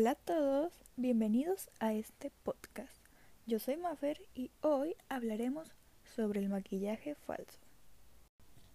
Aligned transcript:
Hola 0.00 0.12
a 0.12 0.14
todos, 0.14 0.72
bienvenidos 0.94 1.70
a 1.80 1.92
este 1.92 2.30
podcast. 2.44 2.94
Yo 3.48 3.58
soy 3.58 3.76
Maffer 3.76 4.28
y 4.32 4.52
hoy 4.60 4.94
hablaremos 5.08 5.72
sobre 6.14 6.38
el 6.38 6.48
maquillaje 6.48 7.16
falso. 7.16 7.58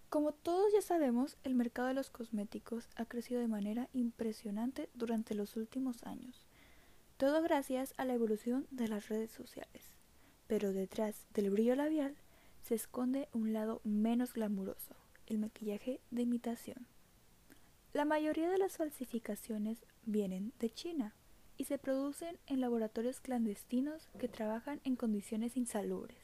Como 0.10 0.34
todos 0.34 0.74
ya 0.74 0.82
sabemos, 0.82 1.38
el 1.46 1.56
mercado 1.56 1.88
de 1.88 1.94
los 1.94 2.10
cosméticos 2.10 2.90
ha 2.98 3.06
crecido 3.06 3.40
de 3.40 3.48
manera 3.48 3.88
impresionante 3.94 4.90
durante 4.96 5.34
los 5.34 5.56
últimos 5.56 6.04
años. 6.04 6.44
Todo 7.16 7.42
gracias 7.42 7.94
a 7.96 8.04
la 8.04 8.16
evolución 8.16 8.68
de 8.70 8.90
las 8.90 9.08
redes 9.08 9.32
sociales. 9.32 9.96
Pero 10.48 10.74
detrás 10.74 11.24
del 11.34 11.52
brillo 11.52 11.78
labial 11.78 12.18
se 12.64 12.76
esconde 12.76 13.30
un 13.32 13.54
lado 13.54 13.80
menos 13.86 14.34
glamuroso, 14.34 14.94
el 15.28 15.38
maquillaje 15.38 16.02
de 16.12 16.24
imitación. 16.24 16.86
La 17.94 18.06
mayoría 18.06 18.50
de 18.50 18.58
las 18.58 18.78
falsificaciones 18.78 19.86
vienen 20.04 20.52
de 20.60 20.72
China 20.72 21.14
y 21.58 21.66
se 21.66 21.78
producen 21.78 22.40
en 22.48 22.60
laboratorios 22.60 23.20
clandestinos 23.20 24.10
que 24.18 24.28
trabajan 24.28 24.82
en 24.84 24.96
condiciones 24.96 25.56
insalubres. 25.58 26.18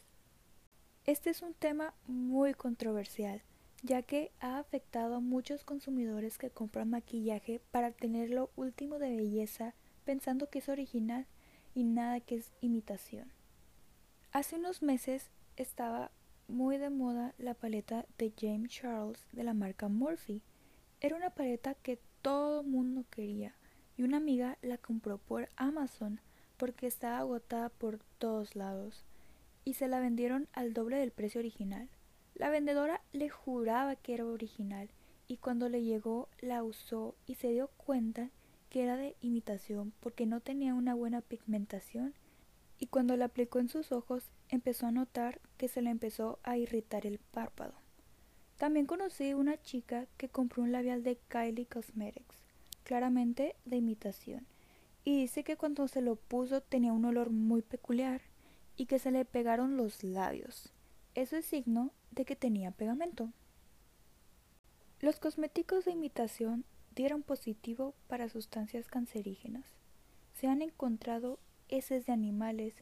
Este 1.06 1.30
es 1.30 1.44
un 1.44 1.54
tema 1.54 1.94
muy 2.08 2.56
controversial, 2.56 3.44
ya 3.84 4.02
que 4.02 4.32
ha 4.40 4.58
afectado 4.58 5.14
a 5.14 5.20
muchos 5.20 5.64
consumidores 5.64 6.40
que 6.40 6.50
compran 6.50 6.90
maquillaje 6.90 7.62
para 7.70 7.92
tener 7.92 8.32
lo 8.32 8.50
último 8.56 8.98
de 8.98 9.16
belleza 9.16 9.76
pensando 10.06 10.50
que 10.50 10.60
es 10.60 10.70
original 10.70 11.28
y 11.76 11.84
nada 11.84 12.20
que 12.20 12.38
es 12.38 12.52
imitación. 12.62 13.32
Hace 14.32 14.56
unos 14.56 14.82
meses 14.82 15.30
estaba 15.56 16.10
muy 16.48 16.80
de 16.80 16.90
moda 16.90 17.36
la 17.38 17.54
paleta 17.54 18.08
de 18.18 18.34
James 18.36 18.72
Charles 18.72 19.28
de 19.34 19.44
la 19.44 19.54
marca 19.54 19.88
Morphe, 19.88 20.42
era 21.02 21.16
una 21.16 21.30
paleta 21.30 21.76
que 21.76 22.00
todo 22.22 22.64
mundo 22.64 23.06
quería 23.10 23.56
y 23.96 24.04
una 24.04 24.18
amiga 24.18 24.58
la 24.62 24.78
compró 24.78 25.18
por 25.18 25.50
Amazon 25.56 26.20
porque 26.58 26.88
estaba 26.88 27.20
agotada 27.20 27.70
por 27.70 28.00
todos 28.18 28.56
lados 28.56 29.06
y 29.64 29.76
se 29.76 29.88
la 29.88 30.00
vendieron 30.00 30.48
al 30.52 30.74
doble 30.74 30.98
del 30.98 31.12
precio 31.12 31.40
original. 31.40 31.90
La 32.36 32.50
vendedora 32.50 33.02
le 33.14 33.30
juraba 33.30 33.96
que 33.96 34.14
era 34.14 34.26
original 34.26 34.90
y 35.28 35.38
cuando 35.38 35.70
le 35.70 35.84
llegó 35.84 36.28
la 36.42 36.64
usó 36.64 37.16
y 37.26 37.36
se 37.36 37.50
dio 37.50 37.70
cuenta 37.78 38.30
que 38.70 38.84
era 38.84 38.98
de 38.98 39.16
imitación 39.22 39.94
porque 40.00 40.26
no 40.26 40.42
tenía 40.42 40.74
una 40.74 40.96
buena 40.96 41.22
pigmentación 41.22 42.14
y 42.78 42.88
cuando 42.88 43.16
la 43.16 43.26
aplicó 43.26 43.60
en 43.60 43.70
sus 43.70 43.92
ojos 43.92 44.32
empezó 44.50 44.88
a 44.88 44.92
notar 44.92 45.40
que 45.58 45.68
se 45.68 45.82
le 45.82 45.90
empezó 45.90 46.40
a 46.44 46.58
irritar 46.58 47.06
el 47.06 47.20
párpado. 47.20 47.74
También 48.60 48.88
conocí 48.88 49.34
una 49.34 49.58
chica 49.62 50.06
que 50.18 50.28
compró 50.28 50.64
un 50.64 50.74
labial 50.74 51.02
de 51.02 51.16
Kylie 51.30 51.66
Cosmetics, 51.66 52.36
claramente 52.84 53.56
de 53.64 53.78
imitación, 53.78 54.46
y 55.06 55.22
dice 55.22 55.46
que 55.46 55.56
cuando 55.56 55.88
se 55.88 56.02
lo 56.02 56.18
puso 56.18 56.60
tenía 56.60 56.92
un 56.92 57.06
olor 57.06 57.30
muy 57.30 57.62
peculiar 57.62 58.20
y 58.76 58.86
que 58.86 59.00
se 59.00 59.12
le 59.12 59.24
pegaron 59.24 59.78
los 59.78 60.04
labios. 60.04 60.74
Eso 61.16 61.38
es 61.38 61.46
signo 61.46 61.94
de 62.12 62.26
que 62.26 62.36
tenía 62.36 62.72
pegamento. 62.72 63.32
Los 65.00 65.22
cosméticos 65.22 65.86
de 65.86 65.92
imitación 65.92 66.66
dieron 66.94 67.24
positivo 67.24 67.96
para 68.08 68.28
sustancias 68.28 68.88
cancerígenas. 68.88 69.64
Se 70.34 70.48
han 70.48 70.62
encontrado 70.62 71.40
heces 71.70 72.06
de 72.08 72.12
animales, 72.12 72.74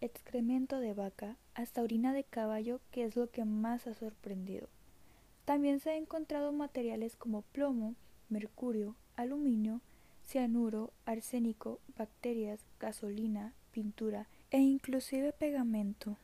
excremento 0.00 0.80
de 0.80 0.94
vaca, 0.94 1.36
hasta 1.52 1.82
orina 1.82 2.14
de 2.14 2.24
caballo, 2.24 2.80
que 2.90 3.04
es 3.04 3.16
lo 3.16 3.30
que 3.30 3.44
más 3.44 3.86
ha 3.86 3.92
sorprendido. 3.92 4.70
También 5.46 5.80
se 5.80 5.92
han 5.92 5.96
encontrado 5.96 6.52
materiales 6.52 7.16
como 7.16 7.42
plomo, 7.42 7.94
mercurio, 8.28 8.96
aluminio, 9.14 9.80
cianuro, 10.24 10.92
arsénico, 11.04 11.80
bacterias, 11.96 12.66
gasolina, 12.80 13.54
pintura 13.70 14.26
e 14.50 14.58
inclusive 14.58 15.32
pegamento. 15.32 16.18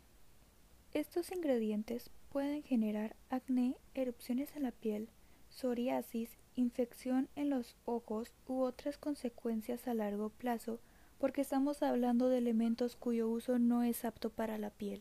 Estos 0.92 1.30
ingredientes 1.30 2.10
pueden 2.30 2.64
generar 2.64 3.14
acné, 3.30 3.76
erupciones 3.94 4.56
en 4.56 4.64
la 4.64 4.72
piel, 4.72 5.08
psoriasis, 5.50 6.28
infección 6.56 7.28
en 7.36 7.48
los 7.48 7.76
ojos 7.84 8.34
u 8.48 8.62
otras 8.62 8.98
consecuencias 8.98 9.86
a 9.86 9.94
largo 9.94 10.30
plazo 10.30 10.80
porque 11.18 11.42
estamos 11.42 11.84
hablando 11.84 12.28
de 12.28 12.38
elementos 12.38 12.96
cuyo 12.96 13.28
uso 13.28 13.60
no 13.60 13.84
es 13.84 14.04
apto 14.04 14.30
para 14.30 14.58
la 14.58 14.70
piel. 14.70 15.00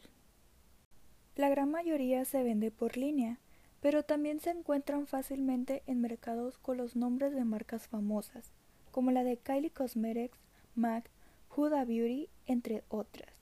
La 1.36 1.50
gran 1.50 1.72
mayoría 1.72 2.24
se 2.26 2.44
vende 2.44 2.70
por 2.70 2.98
línea, 2.98 3.40
pero 3.82 4.04
también 4.04 4.40
se 4.40 4.52
encuentran 4.52 5.08
fácilmente 5.08 5.84
en 5.88 6.00
mercados 6.00 6.58
con 6.60 6.78
los 6.78 6.96
nombres 6.96 7.34
de 7.34 7.44
marcas 7.44 7.88
famosas, 7.88 8.52
como 8.92 9.12
la 9.12 9.24
de 9.24 9.38
Kylie 9.38 9.72
Cosmetics, 9.72 10.38
MAC, 10.76 11.10
Huda 11.56 11.84
Beauty, 11.84 12.30
entre 12.46 12.84
otras, 12.90 13.34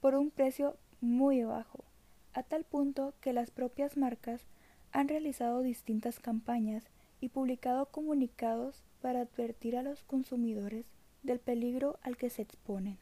por 0.00 0.14
un 0.14 0.30
precio 0.30 0.76
muy 1.00 1.42
bajo, 1.42 1.84
a 2.32 2.42
tal 2.42 2.64
punto 2.64 3.14
que 3.20 3.32
las 3.32 3.50
propias 3.50 3.96
marcas 3.96 4.46
han 4.92 5.08
realizado 5.08 5.62
distintas 5.62 6.20
campañas 6.20 6.84
y 7.20 7.28
publicado 7.30 7.86
comunicados 7.86 8.82
para 9.02 9.22
advertir 9.22 9.76
a 9.76 9.82
los 9.82 10.02
consumidores 10.04 10.86
del 11.22 11.40
peligro 11.40 11.98
al 12.02 12.16
que 12.16 12.30
se 12.30 12.42
exponen. 12.42 12.98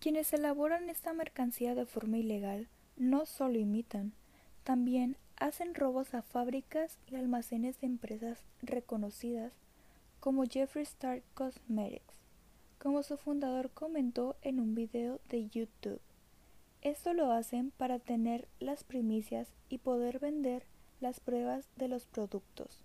Quienes 0.00 0.32
elaboran 0.32 0.88
esta 0.88 1.12
mercancía 1.12 1.74
de 1.74 1.86
forma 1.86 2.18
ilegal 2.18 2.68
no 2.96 3.24
solo 3.26 3.58
imitan, 3.58 4.14
también 4.64 5.16
hacen 5.36 5.74
robos 5.74 6.14
a 6.14 6.22
fábricas 6.22 6.98
y 7.06 7.16
almacenes 7.16 7.80
de 7.80 7.86
empresas 7.86 8.44
reconocidas 8.62 9.52
como 10.20 10.44
Jeffree 10.44 10.82
Star 10.82 11.22
Cosmetics, 11.34 12.20
como 12.78 13.02
su 13.02 13.16
fundador 13.16 13.70
comentó 13.70 14.36
en 14.42 14.60
un 14.60 14.74
video 14.74 15.20
de 15.28 15.48
YouTube. 15.48 16.00
Esto 16.80 17.12
lo 17.14 17.30
hacen 17.30 17.70
para 17.76 17.98
tener 17.98 18.48
las 18.58 18.82
primicias 18.82 19.48
y 19.68 19.78
poder 19.78 20.18
vender 20.18 20.64
las 21.00 21.20
pruebas 21.20 21.68
de 21.76 21.88
los 21.88 22.06
productos. 22.06 22.82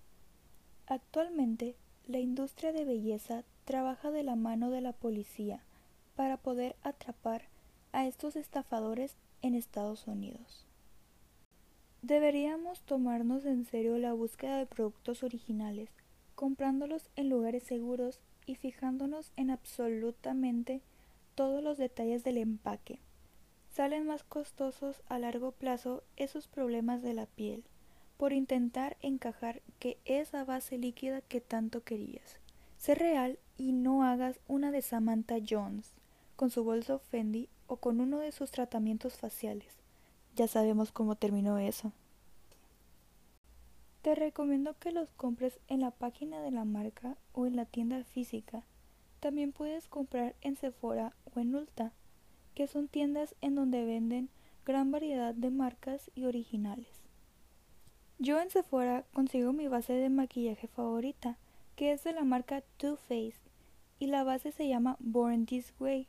Actualmente, 0.86 1.76
la 2.06 2.20
industria 2.20 2.74
de 2.74 2.86
belleza 2.86 3.44
trabaja 3.66 4.12
de 4.12 4.24
la 4.24 4.36
mano 4.36 4.70
de 4.70 4.82
la 4.82 4.94
policía 4.94 5.64
para 6.16 6.38
poder 6.38 6.76
atrapar 6.84 7.46
a 7.92 8.06
estos 8.06 8.36
estafadores 8.36 9.16
en 9.42 9.56
Estados 9.56 10.08
Unidos. 10.08 10.67
Deberíamos 12.08 12.84
tomarnos 12.84 13.46
en 13.46 13.66
serio 13.66 13.98
la 13.98 14.14
búsqueda 14.14 14.60
de 14.60 14.66
productos 14.66 15.24
originales, 15.24 15.90
comprándolos 16.36 17.10
en 17.18 17.28
lugares 17.28 17.64
seguros 17.64 18.22
y 18.46 18.56
fijándonos 18.56 19.34
en 19.36 19.50
absolutamente 19.50 20.80
todos 21.36 21.62
los 21.62 21.78
detalles 21.78 22.24
del 22.24 22.38
empaque. 22.38 23.02
Salen 23.72 24.06
más 24.08 24.24
costosos 24.24 25.04
a 25.10 25.20
largo 25.20 25.52
plazo 25.52 26.02
esos 26.16 26.48
problemas 26.48 27.02
de 27.02 27.14
la 27.14 27.26
piel, 27.26 27.66
por 28.16 28.32
intentar 28.32 28.96
encajar 29.02 29.62
que 29.78 29.98
esa 30.06 30.46
base 30.46 30.78
líquida 30.78 31.20
que 31.20 31.42
tanto 31.42 31.84
querías. 31.84 32.40
Sé 32.78 32.96
real 32.96 33.38
y 33.58 33.74
no 33.74 34.06
hagas 34.06 34.40
una 34.48 34.72
de 34.72 34.82
Samantha 34.82 35.40
Jones, 35.46 35.92
con 36.38 36.52
su 36.52 36.64
bolso 36.64 37.00
Fendi 37.00 37.50
o 37.68 37.76
con 37.76 38.00
uno 38.00 38.20
de 38.20 38.32
sus 38.32 38.50
tratamientos 38.50 39.18
faciales. 39.18 39.87
Ya 40.38 40.48
sabemos 40.48 40.92
cómo 40.92 41.16
terminó 41.16 41.58
eso. 41.58 41.92
Te 44.04 44.14
recomiendo 44.14 44.76
que 44.78 44.92
los 44.92 45.12
compres 45.14 45.60
en 45.68 45.82
la 45.82 45.90
página 45.90 46.40
de 46.42 46.52
la 46.52 46.64
marca 46.64 47.18
o 47.34 47.48
en 47.48 47.56
la 47.56 47.66
tienda 47.66 48.04
física. 48.04 48.64
También 49.20 49.52
puedes 49.52 49.88
comprar 49.88 50.36
en 50.42 50.56
Sephora 50.56 51.16
o 51.34 51.40
en 51.40 51.56
Ulta, 51.56 51.92
que 52.54 52.68
son 52.68 52.88
tiendas 52.88 53.34
en 53.42 53.56
donde 53.56 53.84
venden 53.84 54.30
gran 54.64 54.92
variedad 54.92 55.34
de 55.34 55.50
marcas 55.50 56.12
y 56.14 56.26
originales. 56.26 57.02
Yo 58.20 58.40
en 58.40 58.52
Sephora 58.52 59.06
consigo 59.14 59.54
mi 59.54 59.68
base 59.68 59.94
de 59.94 60.10
maquillaje 60.10 60.68
favorita, 60.68 61.40
que 61.76 61.94
es 61.94 62.04
de 62.04 62.14
la 62.14 62.24
marca 62.24 62.62
Too 62.78 62.96
Faced, 62.96 63.42
y 63.98 64.06
la 64.06 64.24
base 64.24 64.52
se 64.52 64.68
llama 64.68 64.98
Born 65.00 65.48
This 65.48 65.74
Way. 65.80 66.08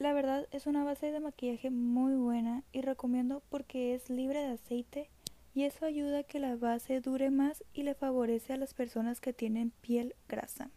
La 0.00 0.14
verdad 0.14 0.48
es 0.50 0.66
una 0.66 0.82
base 0.82 1.12
de 1.12 1.20
maquillaje 1.20 1.68
muy 1.68 2.14
buena 2.14 2.64
y 2.72 2.80
recomiendo 2.80 3.42
porque 3.50 3.94
es 3.94 4.08
libre 4.08 4.40
de 4.40 4.54
aceite 4.54 5.10
y 5.52 5.64
eso 5.64 5.84
ayuda 5.84 6.20
a 6.20 6.22
que 6.22 6.40
la 6.40 6.56
base 6.56 7.02
dure 7.02 7.28
más 7.28 7.62
y 7.74 7.82
le 7.82 7.94
favorece 7.94 8.54
a 8.54 8.56
las 8.56 8.72
personas 8.72 9.20
que 9.20 9.34
tienen 9.34 9.72
piel 9.82 10.14
grasa. 10.26 10.70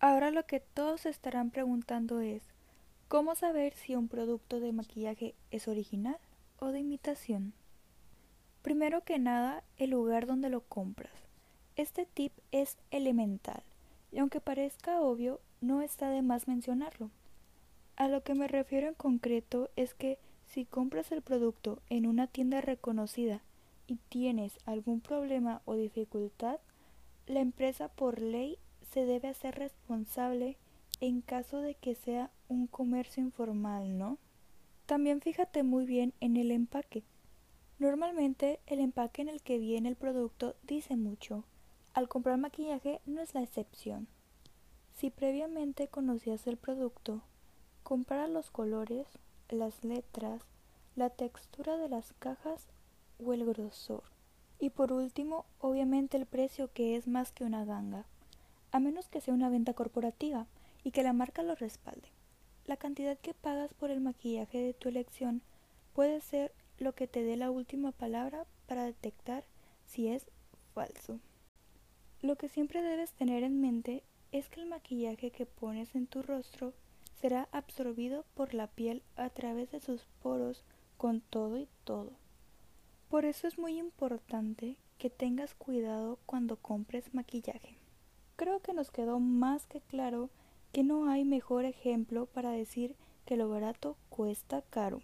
Ahora 0.00 0.30
lo 0.30 0.46
que 0.46 0.58
todos 0.58 1.04
estarán 1.04 1.50
preguntando 1.50 2.22
es 2.22 2.42
¿cómo 3.08 3.34
saber 3.34 3.74
si 3.74 3.94
un 3.94 4.08
producto 4.08 4.58
de 4.58 4.72
maquillaje 4.72 5.34
es 5.50 5.68
original 5.68 6.16
o 6.60 6.68
de 6.68 6.80
imitación? 6.80 7.52
Primero 8.62 9.04
que 9.04 9.18
nada, 9.18 9.64
el 9.76 9.90
lugar 9.90 10.24
donde 10.24 10.48
lo 10.48 10.62
compras. 10.62 11.12
Este 11.76 12.06
tip 12.06 12.32
es 12.52 12.78
elemental 12.90 13.62
y 14.10 14.18
aunque 14.18 14.40
parezca 14.40 15.02
obvio, 15.02 15.40
no 15.60 15.82
está 15.82 16.08
de 16.08 16.22
más 16.22 16.48
mencionarlo. 16.48 17.10
A 18.02 18.08
lo 18.08 18.24
que 18.24 18.34
me 18.34 18.48
refiero 18.48 18.88
en 18.88 18.94
concreto 18.94 19.70
es 19.76 19.94
que 19.94 20.18
si 20.48 20.64
compras 20.64 21.12
el 21.12 21.22
producto 21.22 21.80
en 21.88 22.08
una 22.08 22.26
tienda 22.26 22.60
reconocida 22.60 23.42
y 23.86 23.94
tienes 24.08 24.58
algún 24.66 25.00
problema 25.00 25.62
o 25.66 25.76
dificultad, 25.76 26.58
la 27.28 27.38
empresa 27.38 27.86
por 27.86 28.20
ley 28.20 28.58
se 28.90 29.04
debe 29.04 29.28
hacer 29.28 29.54
responsable 29.54 30.56
en 31.00 31.20
caso 31.20 31.60
de 31.60 31.76
que 31.76 31.94
sea 31.94 32.32
un 32.48 32.66
comercio 32.66 33.22
informal, 33.22 33.96
¿no? 33.96 34.18
También 34.86 35.20
fíjate 35.20 35.62
muy 35.62 35.86
bien 35.86 36.12
en 36.18 36.36
el 36.36 36.50
empaque. 36.50 37.04
Normalmente 37.78 38.58
el 38.66 38.80
empaque 38.80 39.22
en 39.22 39.28
el 39.28 39.42
que 39.42 39.58
viene 39.58 39.88
el 39.88 39.94
producto 39.94 40.56
dice 40.64 40.96
mucho. 40.96 41.44
Al 41.94 42.08
comprar 42.08 42.36
maquillaje 42.36 43.00
no 43.06 43.20
es 43.20 43.32
la 43.32 43.44
excepción. 43.44 44.08
Si 44.92 45.10
previamente 45.10 45.86
conocías 45.86 46.48
el 46.48 46.56
producto, 46.56 47.22
compara 47.82 48.28
los 48.28 48.50
colores, 48.50 49.06
las 49.48 49.84
letras, 49.84 50.42
la 50.96 51.10
textura 51.10 51.76
de 51.76 51.88
las 51.88 52.12
cajas 52.14 52.66
o 53.24 53.32
el 53.32 53.44
grosor. 53.44 54.02
Y 54.58 54.70
por 54.70 54.92
último, 54.92 55.44
obviamente 55.58 56.16
el 56.16 56.26
precio 56.26 56.72
que 56.72 56.96
es 56.96 57.08
más 57.08 57.32
que 57.32 57.44
una 57.44 57.64
ganga, 57.64 58.06
a 58.70 58.80
menos 58.80 59.08
que 59.08 59.20
sea 59.20 59.34
una 59.34 59.48
venta 59.48 59.74
corporativa 59.74 60.46
y 60.84 60.90
que 60.90 61.02
la 61.02 61.12
marca 61.12 61.42
lo 61.42 61.54
respalde. 61.54 62.08
La 62.66 62.76
cantidad 62.76 63.18
que 63.18 63.34
pagas 63.34 63.74
por 63.74 63.90
el 63.90 64.00
maquillaje 64.00 64.58
de 64.58 64.74
tu 64.74 64.88
elección 64.88 65.42
puede 65.94 66.20
ser 66.20 66.54
lo 66.78 66.94
que 66.94 67.06
te 67.06 67.22
dé 67.22 67.36
la 67.36 67.50
última 67.50 67.92
palabra 67.92 68.46
para 68.66 68.84
detectar 68.84 69.44
si 69.86 70.08
es 70.08 70.26
falso. 70.74 71.18
Lo 72.20 72.36
que 72.36 72.48
siempre 72.48 72.82
debes 72.82 73.12
tener 73.12 73.42
en 73.42 73.60
mente 73.60 74.04
es 74.30 74.48
que 74.48 74.60
el 74.60 74.66
maquillaje 74.66 75.30
que 75.30 75.44
pones 75.44 75.94
en 75.94 76.06
tu 76.06 76.22
rostro 76.22 76.72
será 77.22 77.48
absorbido 77.52 78.24
por 78.34 78.52
la 78.52 78.66
piel 78.66 79.00
a 79.14 79.30
través 79.30 79.70
de 79.70 79.78
sus 79.78 80.04
poros 80.22 80.64
con 80.96 81.20
todo 81.20 81.56
y 81.56 81.68
todo. 81.84 82.10
Por 83.08 83.24
eso 83.24 83.46
es 83.46 83.58
muy 83.58 83.78
importante 83.78 84.76
que 84.98 85.08
tengas 85.08 85.54
cuidado 85.54 86.18
cuando 86.26 86.56
compres 86.56 87.14
maquillaje. 87.14 87.78
Creo 88.34 88.58
que 88.58 88.74
nos 88.74 88.90
quedó 88.90 89.20
más 89.20 89.68
que 89.68 89.80
claro 89.80 90.30
que 90.72 90.82
no 90.82 91.08
hay 91.08 91.24
mejor 91.24 91.64
ejemplo 91.64 92.26
para 92.26 92.50
decir 92.50 92.96
que 93.24 93.36
lo 93.36 93.48
barato 93.48 93.96
cuesta 94.08 94.62
caro. 94.62 95.00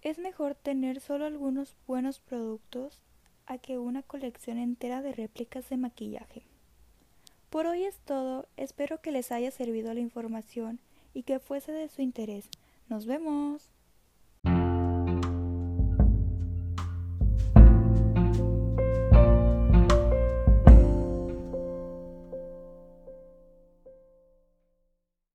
Es 0.00 0.18
mejor 0.18 0.54
tener 0.54 0.98
solo 0.98 1.26
algunos 1.26 1.76
buenos 1.86 2.20
productos 2.20 3.02
a 3.44 3.58
que 3.58 3.76
una 3.76 4.02
colección 4.02 4.56
entera 4.56 5.02
de 5.02 5.12
réplicas 5.12 5.68
de 5.68 5.76
maquillaje. 5.76 6.46
Por 7.50 7.66
hoy 7.66 7.84
es 7.84 7.98
todo, 7.98 8.46
espero 8.56 9.02
que 9.02 9.12
les 9.12 9.30
haya 9.30 9.50
servido 9.50 9.92
la 9.92 10.00
información 10.00 10.80
y 11.14 11.22
que 11.22 11.38
fuese 11.38 11.72
de 11.72 11.88
su 11.88 12.02
interés. 12.02 12.50
Nos 12.88 13.06
vemos. 13.06 13.73